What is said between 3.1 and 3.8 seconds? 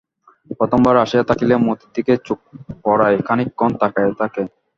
খানিকক্ষণ